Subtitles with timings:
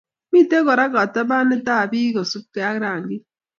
[0.31, 3.23] Mitei kora katabanetab bik kosubkei ak rangik